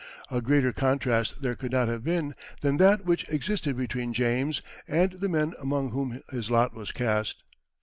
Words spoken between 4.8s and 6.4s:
and the men among whom